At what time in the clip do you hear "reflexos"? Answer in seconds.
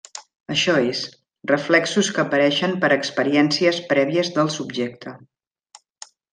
1.51-2.09